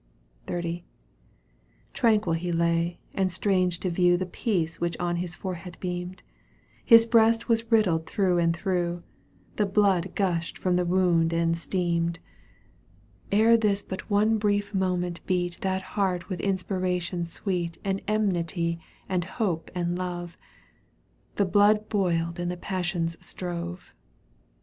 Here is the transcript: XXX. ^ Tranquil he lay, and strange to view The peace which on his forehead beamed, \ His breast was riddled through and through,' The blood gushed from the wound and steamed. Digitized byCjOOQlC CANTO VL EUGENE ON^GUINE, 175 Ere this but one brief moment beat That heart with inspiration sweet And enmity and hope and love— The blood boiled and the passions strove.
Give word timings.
XXX. 0.47 0.63
^ 0.77 0.83
Tranquil 1.93 2.33
he 2.33 2.51
lay, 2.51 2.99
and 3.13 3.29
strange 3.31 3.79
to 3.81 3.91
view 3.91 4.17
The 4.17 4.25
peace 4.25 4.81
which 4.81 4.97
on 4.97 5.17
his 5.17 5.35
forehead 5.35 5.77
beamed, 5.79 6.23
\ 6.51 6.83
His 6.83 7.05
breast 7.05 7.47
was 7.47 7.71
riddled 7.71 8.07
through 8.07 8.39
and 8.39 8.51
through,' 8.55 9.03
The 9.57 9.67
blood 9.67 10.15
gushed 10.15 10.57
from 10.57 10.75
the 10.75 10.85
wound 10.85 11.33
and 11.33 11.55
steamed. 11.55 12.17
Digitized 12.17 13.29
byCjOOQlC 13.29 13.29
CANTO 13.29 13.29
VL 13.29 13.29
EUGENE 13.29 13.29
ON^GUINE, 13.29 13.41
175 13.43 13.43
Ere 13.43 13.57
this 13.71 13.83
but 13.83 14.09
one 14.09 14.37
brief 14.39 14.73
moment 14.73 15.25
beat 15.27 15.61
That 15.61 15.81
heart 15.83 16.29
with 16.29 16.39
inspiration 16.41 17.23
sweet 17.23 17.77
And 17.85 18.01
enmity 18.07 18.79
and 19.07 19.23
hope 19.23 19.69
and 19.75 19.95
love— 19.95 20.35
The 21.35 21.45
blood 21.45 21.87
boiled 21.89 22.39
and 22.39 22.49
the 22.49 22.57
passions 22.57 23.17
strove. 23.23 23.93